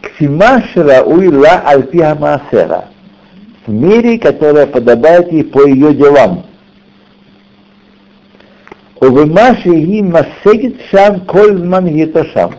[0.00, 2.88] Ксимашера уйла альпиха маасера.
[3.64, 6.46] В мире, которая подобает ей по ее делам.
[9.00, 12.56] Увымаши и масегит шам кользман етошам.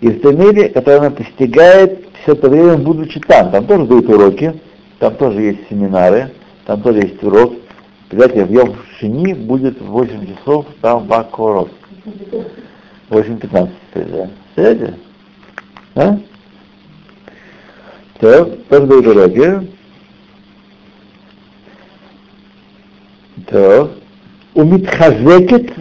[0.00, 3.50] И в том мире, который она постигает все это время, будучи там.
[3.50, 4.54] Там тоже дают уроки,
[5.00, 6.30] там тоже есть семинары,
[6.64, 7.54] там тоже есть урок.
[8.08, 11.70] Представляете, в Йом Шини будет в 8 часов там Бакорот.
[13.10, 14.30] 8.15 да.
[14.54, 14.94] Знаете?
[15.94, 16.18] А?
[18.20, 19.68] То, тоже дороги.
[23.46, 23.90] То,
[24.54, 25.72] умитхазекет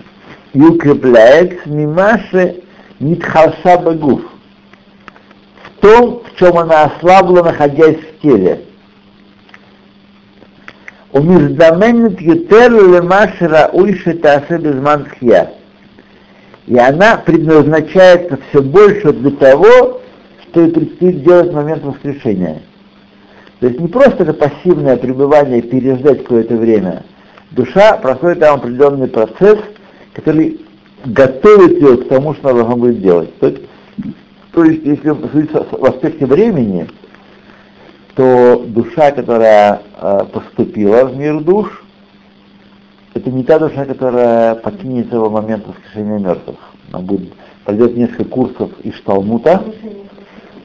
[0.53, 2.63] и укрепляет мимаше
[2.99, 4.21] нитхалша багуф.
[5.63, 8.61] В том, в чем она ослабла, находясь в теле.
[11.14, 15.44] ומזדמנת יותר למה שראוי שתעשה בזמן תחייה
[16.68, 20.02] и она предназначается все больше для того,
[20.42, 22.60] что ей предстоит делать в момент воскрешения.
[23.60, 27.04] То есть не просто это пассивное пребывание переждать какое-то время.
[27.52, 29.58] Душа проходит там определенный процесс,
[30.12, 30.60] который
[31.06, 33.38] готовит ее к тому, что она должна будет делать.
[33.38, 33.62] То есть,
[34.52, 36.86] то есть если в аспекте времени,
[38.15, 41.83] то душа, которая э, поступила в мир душ,
[43.13, 46.57] это не та душа, которая покинет его момент воскрешения мертвых.
[46.91, 49.63] Она будет, пройдет несколько курсов из Талмута,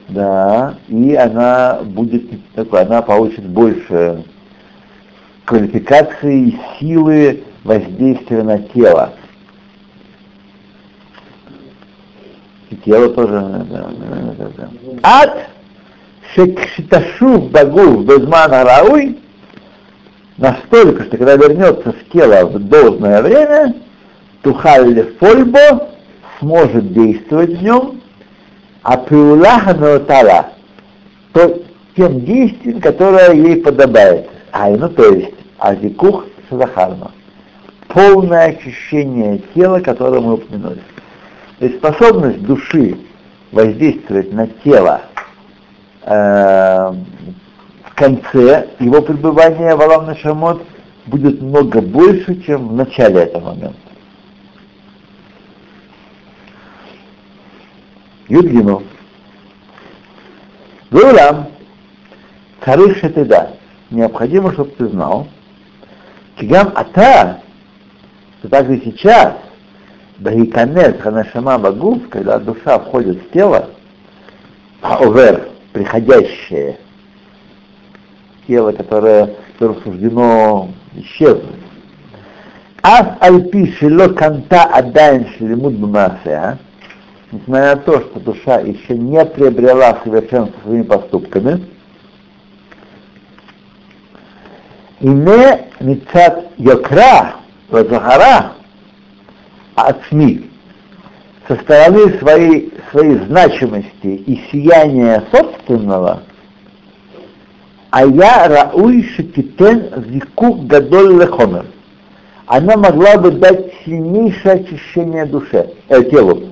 [0.09, 2.23] да, и она будет
[2.71, 4.23] она получит больше
[5.45, 9.13] квалификации, силы воздействия на тело.
[12.69, 13.65] И тело тоже.
[13.69, 13.89] Да,
[14.37, 14.69] да, да,
[15.01, 15.49] Ад
[16.35, 19.17] шекшиташув багув безман рауй
[20.37, 23.75] настолько, что когда вернется в тело в должное время,
[24.41, 25.89] тухалли фольбо
[26.39, 28.01] сможет действовать в нем,
[28.83, 30.47] а приулаха наутала,
[31.33, 31.61] то
[31.95, 34.29] тем действием, которое ей подобает.
[34.51, 37.11] А, ну то есть, азикух садахарна.
[37.89, 40.81] Полное очищение тела, которое мы упомянули.
[41.59, 42.97] То есть способность души
[43.51, 45.01] воздействовать на тело
[46.03, 46.93] э,
[47.99, 50.65] конце его пребывания в Алам Нашамот
[51.05, 53.75] будет много больше, чем в начале этого момента.
[58.29, 58.83] Юдгину.
[60.91, 61.49] Гулам,
[62.63, 63.51] царых да.
[63.89, 65.27] Необходимо, чтобы ты знал,
[66.37, 67.41] Кигам Ата,
[68.39, 69.33] что также сейчас,
[70.19, 73.71] Бахиканес Ханашама Багуф, когда душа входит в тело,
[74.81, 76.77] овер, приходящее,
[78.47, 79.79] тело, которое, которое
[80.95, 81.55] исчезнуть.
[82.81, 86.57] Ас альпи шило канта адайн шелемут бмасе,
[87.31, 91.65] несмотря на то, что душа еще не приобрела совершенство своими поступками,
[95.01, 97.35] и не мецат йокра,
[97.69, 98.53] вазахара,
[99.75, 100.49] ацми,
[101.47, 106.23] со стороны своей, своей значимости и сияния собственного,
[107.91, 111.65] а я рауй шекитен зикук гадоль лехомер.
[112.45, 116.49] Она могла бы дать сильнейшее очищение душе, э, телу.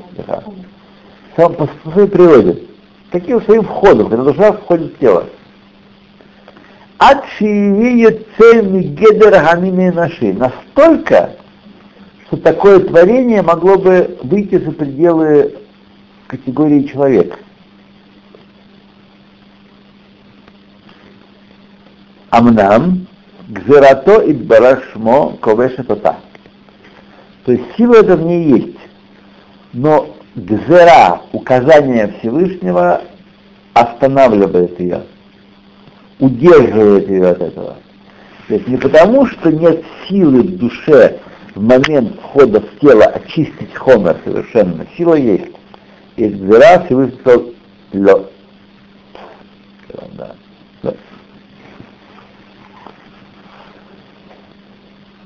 [1.35, 2.63] Сам по своей природе.
[3.11, 5.25] Таким своим входом, когда душа входит в тело.
[6.99, 10.33] Ад цель мигедер хамины наши.
[10.33, 11.31] Настолько,
[12.27, 15.53] что такое творение могло бы выйти за пределы
[16.27, 17.37] категории человека.
[22.29, 23.07] Амнам,
[23.47, 26.17] Гзерато и Барашмо Ковешетота.
[27.45, 28.77] То есть сила это в ней есть,
[29.71, 33.01] но гзера, указание Всевышнего,
[33.73, 35.03] останавливает ее,
[36.19, 37.77] удерживает ее от этого.
[38.47, 41.19] То есть не потому, что нет силы в душе
[41.55, 44.85] в момент входа в тело очистить хомер совершенно.
[44.97, 45.56] Сила есть.
[46.17, 47.43] И Гзера Всевышний сказал
[47.93, 48.31] Лед.
[50.13, 50.35] Да.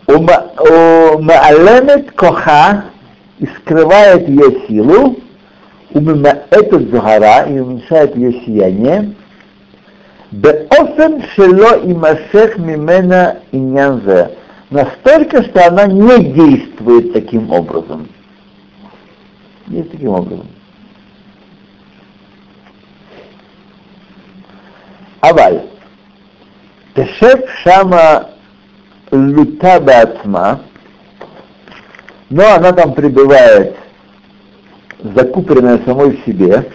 [0.08, 2.86] Умаалемет коха
[3.40, 5.18] и скрывает ее силу,
[5.94, 9.16] умима этот зухара и уменьшает ее сияние,
[10.32, 14.32] Беофен шело и масех мимена и.
[14.70, 18.08] Настолько, что она не действует таким образом.
[19.68, 20.48] Не таким образом.
[25.22, 25.62] Аваль.
[26.96, 28.32] Тешев шама
[29.12, 30.62] лута баатма,
[32.30, 33.78] но она там пребывает
[35.00, 36.70] закупоренная самой себе,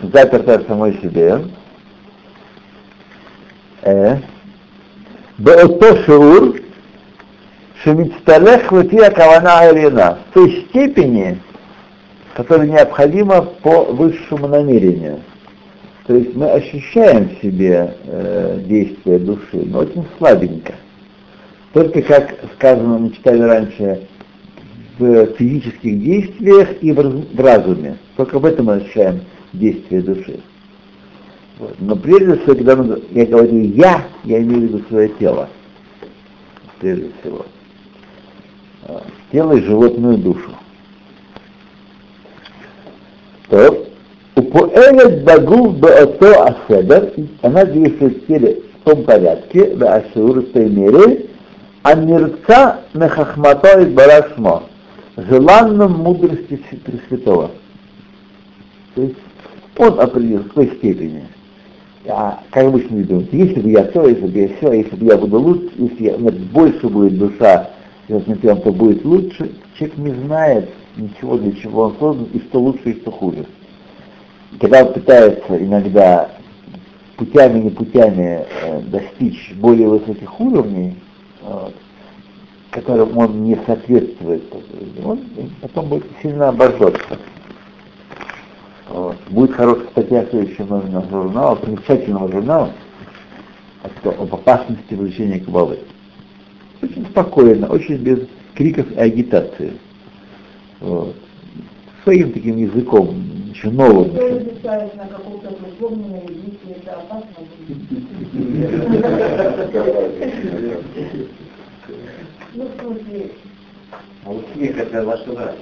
[0.00, 1.44] запертая самой себе.
[3.82, 4.16] Э.
[5.36, 6.56] Беото шур,
[7.82, 10.18] шемицталех лутия кавана арина.
[10.30, 11.40] В той степени,
[12.34, 15.20] которая необходима по высшему намерению–
[16.06, 20.74] то есть мы ощущаем в себе э, действие души, но очень слабенько.
[21.72, 24.06] Только, как сказано, мы читали раньше,
[24.98, 27.96] в физических действиях и в разуме.
[28.16, 30.40] Только в этом мы ощущаем действие души.
[31.58, 31.74] Вот.
[31.80, 35.48] Но прежде всего, когда мы, я говорю «я», я имею в виду свое тело.
[36.80, 37.46] Прежде всего.
[38.82, 40.50] А, тело и животную душу.
[43.48, 43.84] То
[44.54, 47.12] упоэлет багу баото аседер,
[47.42, 51.26] она действует в теле в том порядке, в ашур в той мере,
[51.82, 54.62] а мирца мехахмато и барашмо,
[55.16, 57.50] желанным мудрости Пресвятого.
[58.94, 59.16] То есть
[59.76, 61.24] он определил в какой степени.
[62.06, 65.06] А, как обычно вы думаете, если бы я то, если бы я все, если бы
[65.06, 67.70] я буду лучше, если я, меня больше будет душа,
[68.08, 72.60] если я то будет лучше, человек не знает ничего, для чего он создан, и что
[72.60, 73.46] лучше, и что хуже.
[74.60, 76.30] Когда пытается иногда
[77.16, 80.96] путями не путями э, достичь более высоких уровней,
[81.42, 81.74] вот,
[82.70, 84.42] которым он не соответствует,
[85.04, 85.20] он
[85.60, 87.18] потом будет сильно обожжется.
[88.88, 89.16] Вот.
[89.28, 92.72] Будет хорошая статья в следующем номере журнала, замечательного журнала,
[94.04, 95.78] об опасности изучения кабалы.
[96.82, 98.20] Очень спокойно, очень без
[98.54, 99.72] криков и агитации.
[100.80, 101.16] Вот.
[102.02, 103.14] Своим таким языком,
[106.70, 107.30] это опасно.
[112.54, 113.30] Ну, в смысле...
[114.24, 115.54] А вот смех это во что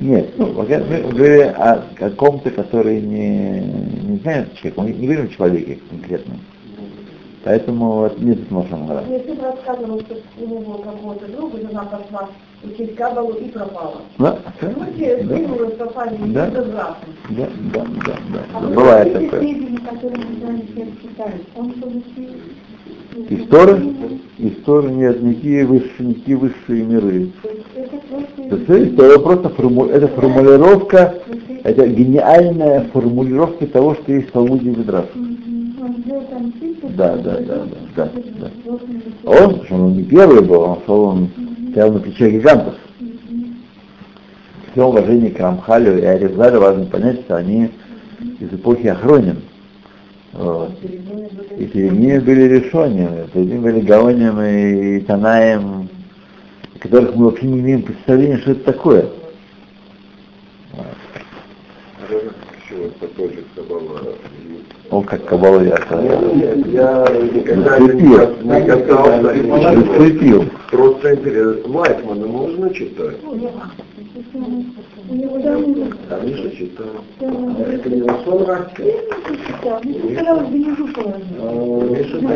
[0.00, 5.28] Нет, ну, мы говорим о каком-то, который не, не знает человека, мы не говорим о
[5.28, 6.34] человеке конкретно.
[7.44, 9.08] Поэтому вот не можно говорить.
[9.08, 12.28] Мне сын рассказывал, что у него какого-то друга жена пошла
[12.64, 14.02] учить кабалу и пропала.
[14.18, 14.38] Да.
[14.60, 16.50] Ну, те скинули, пропали, да.
[16.50, 16.62] да.
[16.62, 16.96] Да,
[17.30, 18.40] да, да, да.
[18.54, 19.40] А Бывает такое.
[21.56, 22.28] он получил
[23.30, 23.82] История?
[24.38, 27.30] История нет, никакие высшие, никакие высшие миры.
[28.50, 31.14] Это, это просто форму, это формулировка,
[31.64, 35.06] это гениальная формулировка того, что есть в Талмуде Ведраш.
[36.98, 38.50] Да, да, да, да, да, да.
[39.24, 41.30] Он, что он не первый был, он шел, он
[41.70, 42.74] стоял на плече гигантов.
[44.72, 47.70] Все уважение к Рамхалю и Аризалю важно понять, что они
[48.40, 49.42] из эпохи Ахронин.
[50.32, 50.72] Вот.
[51.56, 55.88] И перед ними были решениями, перед ними были Гаоним и Танаем,
[56.80, 59.06] которых мы вообще не имеем представления, что это такое.
[64.90, 65.78] О, как Кабала я
[66.66, 69.22] Я никогда не касался.
[69.22, 70.44] Зацепил.
[70.70, 71.78] Просто интересно.
[71.78, 73.16] Лайфмана можно читать?
[76.08, 76.86] Конечно, читал.
[77.20, 78.46] Это не Лашон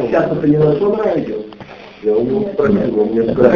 [0.02, 1.46] Сейчас это не Лашон идет.
[2.02, 3.52] Я у него спросил, он мне сказал.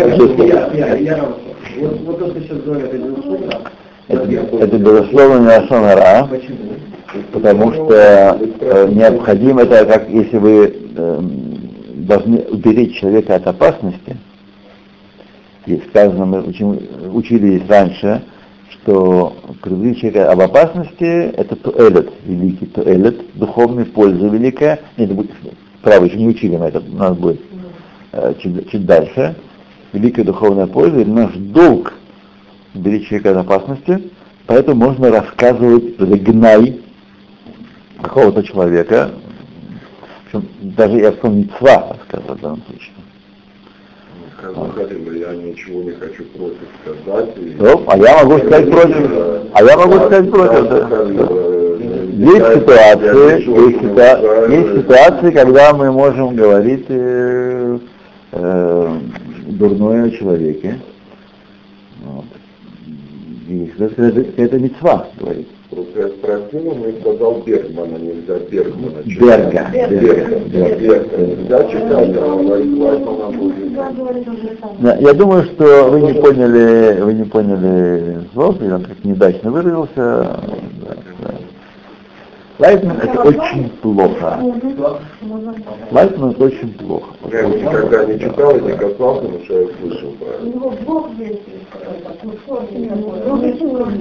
[2.04, 3.40] Вот то, что сейчас говорят, это Лашон
[4.08, 6.28] это, это безусловно не Ашонара,
[7.32, 11.20] потому что э, необходимо, это как если вы э,
[11.94, 14.16] должны уберечь человека от опасности,
[15.66, 16.78] и сказано, мы учим,
[17.12, 18.22] учились раньше,
[18.70, 24.78] что предупредить человека об опасности это туэлет, великий туэлет, духовная польза великая.
[24.96, 25.32] Нет, будет,
[25.82, 27.40] право, еще не учили мы это, у нас будет
[28.12, 29.34] э, чуть, чуть дальше.
[29.92, 31.94] Великая духовная польза, наш долг
[32.74, 34.10] беречь человека от опасности,
[34.46, 36.80] поэтому можно рассказывать гнай
[38.02, 39.10] какого-то человека,
[40.24, 42.92] причем даже я вспомнил митцва рассказывать в данном случае.
[44.38, 44.68] Сказал,
[45.14, 47.36] я ничего не хочу против сказать.
[47.38, 47.56] И...
[47.58, 49.10] Ну, а я могу сказать против.
[49.54, 51.46] А я могу сказать против, да.
[52.16, 53.46] Есть ситуации, есть,
[53.82, 57.78] ситуа- есть ситуации, когда мы можем говорить э,
[58.32, 58.98] э,
[59.48, 60.80] дурное о человеке.
[62.02, 62.24] Вот.
[63.48, 65.46] Это, это, это мецва говорит.
[65.70, 69.02] Просто я спросил, он мне сказал Бергмана, нельзя Бергмана.
[69.04, 69.70] Берга.
[69.72, 70.40] Берга.
[70.76, 71.18] Берга.
[71.18, 72.16] Нельзя читать,
[74.82, 80.40] а я думаю, что вы не поняли, вы не поняли слов, я как неудачно выразился.
[82.58, 84.40] Лайтман это очень плохо.
[85.90, 87.08] Лайтман это очень плохо.
[87.30, 90.14] Я никогда не читал и не касался, но что я слышал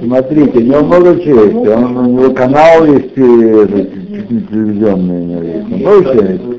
[0.04, 5.42] Смотрите, у него много чести, он, у него канал есть чуть не телевизионный у него
[5.42, 5.68] есть.
[5.68, 6.56] Много чести.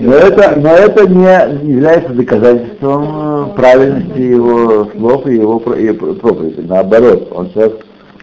[0.00, 6.60] Но это, но это не является доказательством э, правильности его слов и его проповеди.
[6.66, 7.72] Наоборот, он сейчас,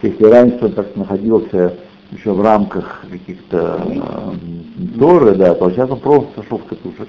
[0.02, 1.72] если раньше он так находился
[2.16, 7.08] еще в рамках каких-то э, Торы, да, то сейчас он просто сошел в катушек.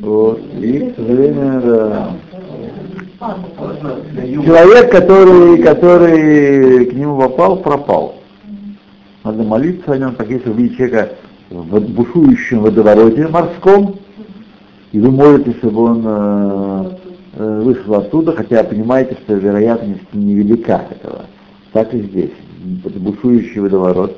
[0.00, 0.40] Вот.
[0.60, 2.10] И, к сожалению, да.
[4.44, 8.16] Человек, который, который к нему попал, пропал.
[9.24, 11.14] Надо молиться о нем, так если увидите человека
[11.50, 13.96] в бушующем водовороте морском,
[14.92, 16.90] и вы молитесь, чтобы он э,
[17.36, 21.26] э, вышел оттуда, хотя понимаете, что вероятность невелика этого.
[21.72, 22.32] Так и здесь.
[22.58, 24.16] Бушующий водоворот,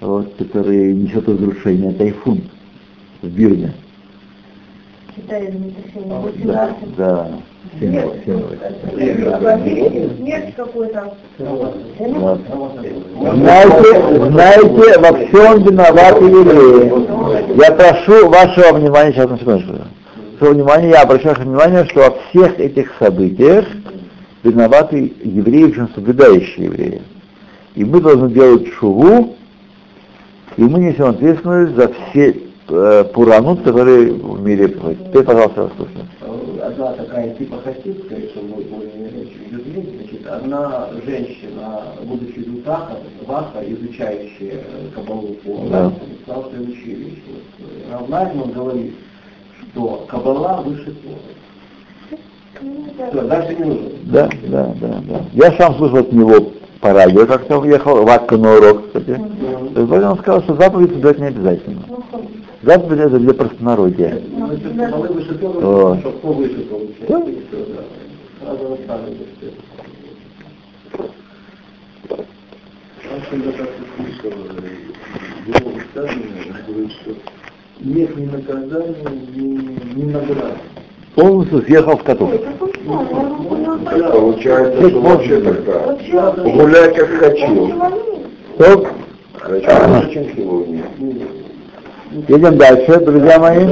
[0.00, 2.42] вот, который несет разрушение, тайфун
[3.22, 3.72] в Бирме.
[5.14, 6.96] Китай землетрясение, Да, 18.
[6.96, 7.30] да.
[7.72, 7.78] В
[10.16, 11.14] смерть какой-то.
[11.38, 11.72] Да.
[13.34, 17.60] Знаете, знаете, во всем виноваты евреи.
[17.62, 19.74] Я прошу вашего внимания, сейчас на секундочку.
[20.38, 23.66] Своего внимания, я обращаю ваше внимание, что во всех этих событиях
[24.42, 27.02] виноваты евреи, причем соблюдающие евреи.
[27.74, 29.36] И мы должны делать шуву,
[30.56, 32.36] и мы несем ответственность за все
[32.68, 35.08] э, пуранут, которые в мире происходят.
[35.08, 36.06] Теперь, пожалуйста, вас слушаю.
[36.62, 38.90] Одна такая типа хасидская, что мы более
[39.50, 42.96] значит, одна женщина, будучи изучаха,
[43.26, 45.92] ваха, изучающая э, кабалу по Да.
[46.22, 47.22] Сказала следующую вещь.
[47.28, 48.94] Вот, э, Рав Лайфман говорит,
[49.72, 52.20] что кабала выше Тора.
[53.10, 53.88] Все, дальше не нужно.
[54.04, 55.24] Да, да, да, да.
[55.32, 59.20] Я сам слышал от него по радио, как-то уехал, Ватка на урок, кстати.
[59.74, 61.82] То есть он сказал, что заповедь соблюдать не обязательно.
[62.62, 64.22] Заповедь это для простонародия.
[65.60, 65.98] Да.
[73.32, 73.40] Он
[76.66, 77.10] говорит, что
[77.80, 78.94] нет ни наказания,
[79.34, 80.58] ни, ни награды.
[81.20, 82.30] Полностью съехал в.
[83.84, 85.96] Так получается, что вообще тогда
[86.42, 87.74] гуляй как хочу.
[88.54, 88.88] Стоп.
[89.38, 90.82] Хочу лучше, чем сегодня.
[92.26, 93.66] Едем дальше, друзья мои.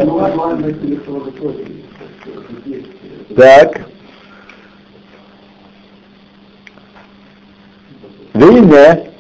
[3.35, 3.81] Так.
[8.35, 9.11] Вине.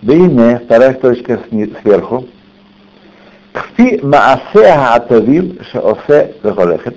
[0.00, 1.40] Вине, вторая строчка
[1.82, 2.26] сверху.
[3.76, 6.96] Кфи маасе хаатавим шаосе вехолехет.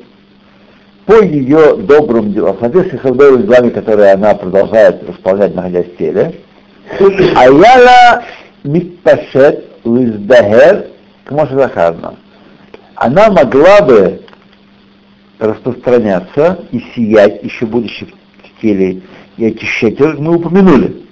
[1.05, 5.97] По ее добрым делам, в соответствии с добрыми делами, которые она продолжает исполнять, находясь в
[5.97, 6.35] теле,
[7.35, 8.23] Аяла
[8.63, 10.87] митпашет лиздахер
[11.25, 12.15] к Захарна.
[12.95, 14.21] Она могла бы
[15.39, 19.01] распространяться и сиять, еще будучи в теле,
[19.37, 21.05] и очищать, мы упомянули.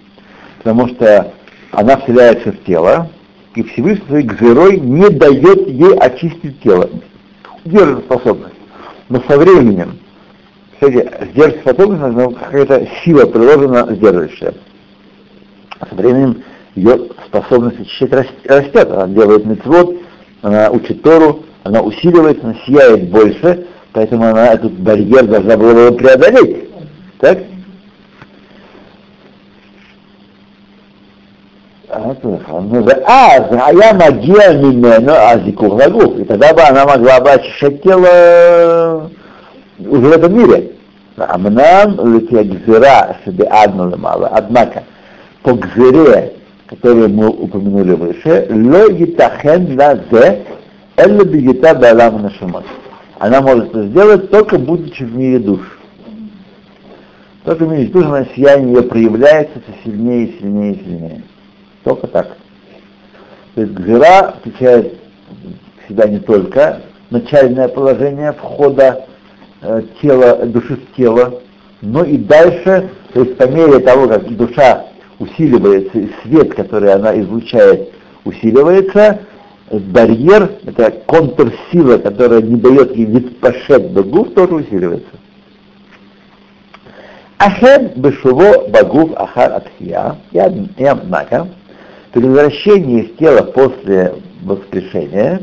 [0.58, 1.32] Потому что
[1.72, 3.10] она вселяется в тело,
[3.56, 6.90] и Всевышний своей гзырой не дает ей очистить тело.
[7.64, 8.56] Держит способность.
[9.10, 9.98] Но со временем,
[10.74, 14.54] кстати, сдерживать способность, но какая-то сила приложена сдерживающая.
[15.90, 16.44] Со временем
[16.76, 18.90] ее способность очищать рас- растет.
[18.92, 19.96] Она делает мецвод,
[20.42, 25.96] она учит Тору, она усиливается, она сияет больше, поэтому она этот барьер должна была его
[25.96, 26.70] преодолеть.
[27.20, 27.40] Так?
[33.07, 39.11] אז היה מגיע ממנו הזיכוך לגוף, и тогда бы она могла бы очищать тело
[39.79, 40.63] уже в этом мире.
[41.35, 44.83] אמנם לפי הגזירה שבעדנו למעלה, однако
[45.43, 46.33] по гзире,
[46.69, 50.35] которую мы упомянули выше, לא ייתכן לזה
[50.99, 52.65] אלא בהיותה בעולם הנשמות.
[53.19, 55.61] Она может это сделать только будучи в мире душ.
[57.45, 61.23] Только видите, тоже сияние ее проявляется все сильнее и сильнее и сильнее.
[61.86, 62.36] Только так.
[63.54, 64.96] То есть гзира включает
[65.86, 66.82] всегда не только
[67.12, 69.06] начальное положение входа
[69.62, 71.42] э, тела, души в тело,
[71.82, 74.88] но и дальше, то есть по мере того, как душа
[75.20, 77.94] усиливается, и свет, который она излучает,
[78.26, 79.20] усиливается,
[79.72, 85.12] барьер, это контрсила, которая не дает ей витпашет багуф, тоже усиливается.
[87.38, 90.40] Ахен бешуво багуф ахар атхия, и
[90.84, 91.48] однако,
[92.16, 95.42] при возвращении в тело после воскрешения,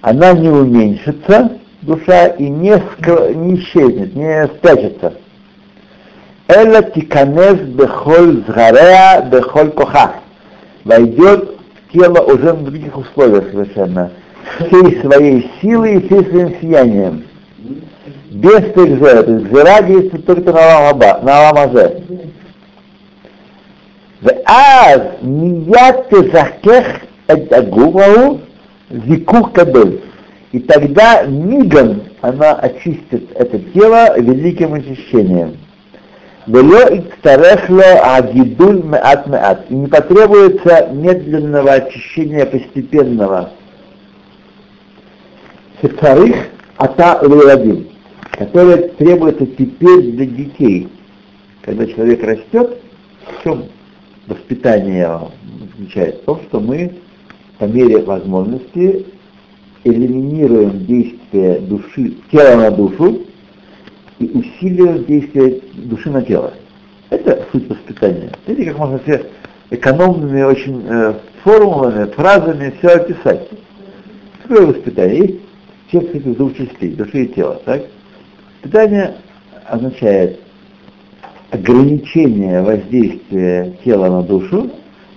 [0.00, 3.34] она не уменьшится, душа, и не, скр...
[3.34, 5.12] не исчезнет, не спрячется.
[6.48, 10.14] Эла тиканес бехоль згареа бехоль коха.
[10.84, 11.58] Войдет
[11.88, 14.10] в тело уже в других условиях совершенно.
[14.56, 17.24] Всей своей силой и всей своим сиянием.
[18.30, 19.22] Без текзера.
[19.22, 22.02] То есть гзера действует только на ламазе.
[24.43, 26.85] ואז מיד תזכך
[27.31, 28.37] את הגוף ההוא
[29.07, 29.99] זיכוך גדול.
[30.51, 35.57] И тогда мигом она очистит это тело великим очищением.
[36.47, 39.65] Вело икстарехло агидуль меат меат.
[39.69, 43.51] И не потребуется медленного очищения постепенного.
[45.81, 46.47] Шецарих
[46.77, 47.87] ата леладим,
[48.31, 50.89] которое требуется теперь для детей.
[51.61, 52.77] Когда человек растет,
[53.27, 53.65] в чем
[54.26, 55.20] воспитание
[55.70, 56.22] заключается?
[56.22, 56.92] В том, что мы
[57.58, 59.06] по мере возможности
[59.84, 63.22] элиминируем действие души, тела на душу
[64.18, 66.54] и усиливаем действие души на тело.
[67.10, 68.32] Это суть воспитания.
[68.46, 69.26] Видите, как можно все
[69.70, 73.48] экономными очень э, формулами, фразами все описать.
[74.42, 75.18] Какое воспитание?
[75.18, 75.40] Есть
[75.90, 77.60] текст этих двух частей, души и тела.
[77.64, 77.82] Так?
[78.62, 79.14] Воспитание
[79.66, 80.40] означает
[81.54, 84.70] ограничение воздействия тела на душу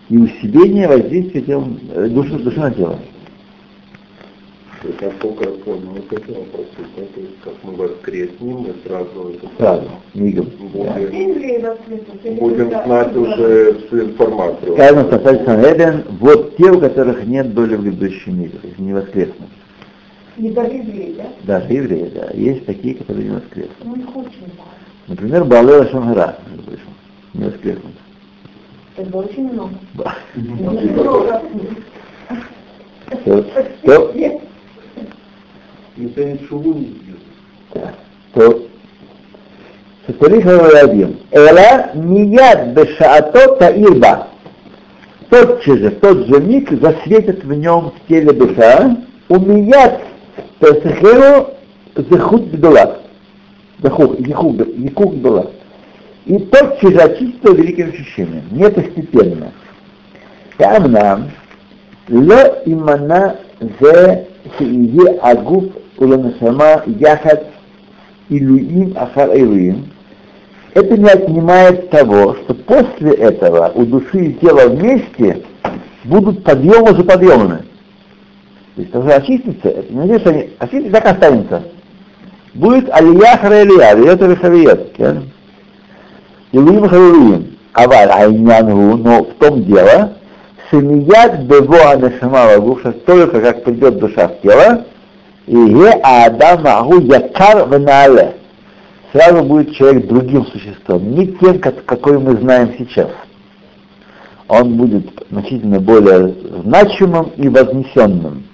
[0.10, 3.00] и усиление воздействия тела, э, души, души на тело.
[4.82, 8.74] То есть, насколько я понял, вот это вопрос, да, то есть, как мы воскреснем, мы
[8.86, 10.46] сразу это Сразу, мигом.
[10.72, 14.74] будем, будем знать уже всю информацию.
[14.76, 18.94] Сказано Тасаль Санэден, вот те, у которых нет доли в грядущем мире, то есть не
[18.94, 19.50] воскреснут.
[20.38, 21.58] Не даже евреи, да?
[21.58, 22.30] Даже евреи, да.
[22.36, 23.84] Есть такие, которые не воскреснут.
[23.84, 24.77] Ну, их очень мало.
[25.09, 26.85] Например, Балева Шангара, между прочим,
[27.35, 27.93] не воскреснут.
[28.97, 29.75] Это очень много.
[29.95, 30.15] Да.
[30.35, 31.43] Очень много.
[33.25, 33.45] То,
[33.85, 34.13] то,
[35.97, 37.23] Никто не шуву не сделает.
[37.75, 37.95] да,
[38.35, 38.59] то
[40.09, 41.63] שצריך להבין, אלא
[41.95, 44.23] מיד בשעתו תאיר בה.
[45.31, 48.97] Тотчас же, в тот же миг засветит в нем в теле душа,
[49.31, 50.01] умият
[50.61, 51.55] тесехеру
[51.97, 52.99] зехут бедула.
[53.80, 55.48] Якук была.
[56.26, 59.52] И тот же очистила великим ощущением, не постепенно.
[60.58, 61.30] Там нам
[62.10, 63.38] ло имана
[63.80, 65.66] зе шие агуф
[65.98, 67.48] уланашама яхат
[68.30, 69.92] илуим ахар илуим.
[70.74, 75.44] Это не отнимает того, что после этого у души и тела вместе
[76.04, 77.64] будут подъемы за подъемами.
[78.76, 81.64] То есть, когда очистится, это не значит, что они очистятся, так останется.
[82.58, 85.00] Будет алия харалия, алият или хавиет.
[86.52, 87.58] Илуим харалиим.
[87.74, 90.14] Аваль айнянгу, но в том дело,
[90.72, 94.86] Шемият бево анешама лагуша, только как придет душа в тело,
[95.46, 98.34] и е адам агу якар венале.
[99.14, 103.10] Сразу будет человек другим существом, не тем, как, какой мы знаем сейчас.
[104.48, 106.34] Он будет значительно более
[106.64, 108.46] значимым и вознесенным.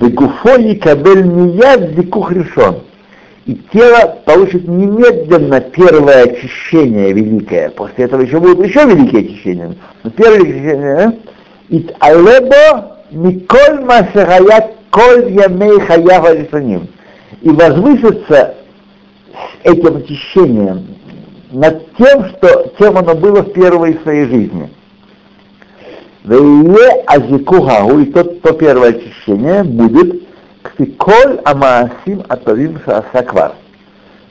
[0.00, 2.78] Бегуфони кабель мияд дикух решен.
[3.44, 7.70] И тело получит немедленно первое очищение великое.
[7.70, 9.74] После этого еще будет еще великие очищения.
[10.04, 11.18] Но первое очищение,
[11.68, 16.86] и алебо миколь масахаят коль ямей хаява лисаним.
[17.40, 18.54] И возвысится
[19.64, 20.86] этим очищением
[21.50, 24.70] над тем, что, чем оно было в первой своей жизни.
[26.24, 30.22] Вее азикухагу, и тот, то первое очищение будет
[30.62, 32.78] Кфиколь Амаасим Атавим
[33.12, 33.52] Саквар.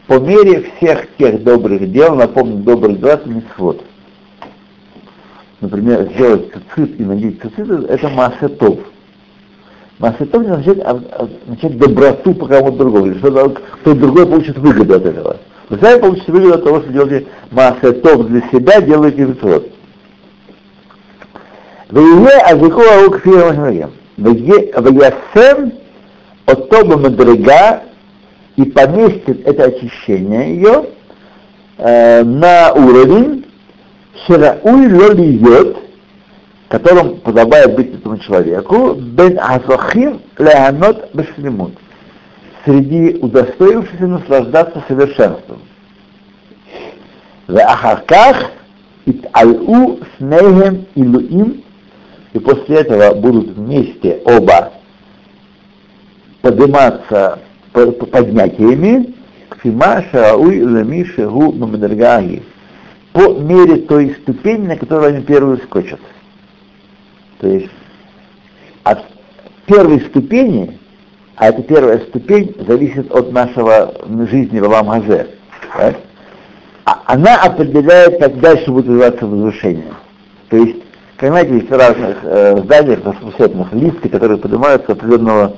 [0.08, 3.84] По мере всех тех добрых дел, напомню, добрых дел это свод
[5.62, 8.80] Например, сделать цицит и надеть цицит– это масетов.
[10.00, 14.58] Масетов не означает, а, а означает доброту по кому-то другому, или что кто другой получит
[14.58, 15.38] выгоду от этого.
[15.70, 19.70] Вы сами получите выгоду от того, что делаете масетов для себя, делаете митцвот.
[21.90, 25.74] Вы а азикова ук фирма Ваясем
[26.52, 27.84] от Тоба Мадрига
[28.58, 30.86] и поместит это очищение ее
[31.78, 33.46] э, на уровень
[34.26, 35.78] Ширауль Лолиот,
[36.68, 41.74] которым подобает быть этому человеку, Бен Азахим Леонот Башлимут,
[42.66, 45.62] среди удостоившихся наслаждаться совершенством.
[47.48, 48.52] Ахарках
[49.06, 51.64] ит алу Снейхем Илуим,
[52.34, 54.72] и после этого будут вместе оба
[56.42, 57.40] подниматься
[57.74, 59.14] поднятиями
[59.50, 62.44] к Фима Шауй Лами Шигу Мамадаргаги
[63.14, 66.00] по мере той ступени, на которую они первую скочат.
[67.40, 67.70] То есть
[68.84, 69.00] от
[69.66, 70.78] первой ступени,
[71.36, 73.94] а эта первая ступень зависит от нашего
[74.30, 75.28] жизни в Аламгазе,
[75.78, 75.96] да?
[76.86, 79.94] а она определяет, как дальше будет развиваться возвышение.
[80.50, 80.78] То есть,
[81.20, 85.58] знаете, есть в разных э, зданиях, высотных лифты, которые поднимаются определенного,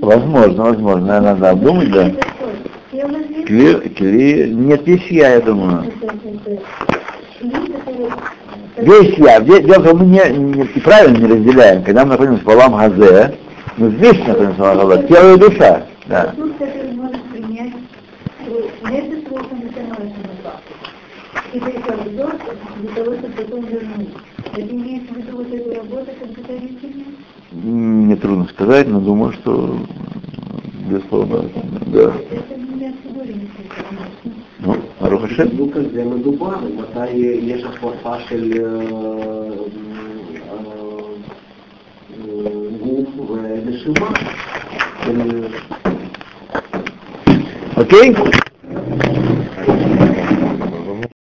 [0.00, 2.10] Возможно, возможно, наверное, надо обдумать, да.
[3.46, 5.92] Кли, кли, нет, есть я, я думаю.
[8.76, 9.40] Весь я.
[9.40, 11.82] Дело в том, мы не, не, правильно не разделяем.
[11.82, 13.36] Когда мы находимся в Алам Хазе,
[13.76, 15.82] мы вместе находимся в Алам Хазе, душа.
[16.06, 16.34] Да.
[21.52, 21.58] И
[25.16, 27.16] в виду вот эту работу компьютеристическую?
[27.65, 29.75] Мне трудно сказать, но думаю, что
[30.89, 31.43] безусловно,
[31.87, 32.13] да.
[32.31, 33.47] Это меня сегодня не
[34.59, 35.47] Ну, ברוך השם.
[35.47, 37.09] בדיוק על זה מדובר, מתי
[37.41, 38.53] יש החלפה של
[42.81, 44.09] גוף ונשימה.
[47.77, 48.13] אוקיי?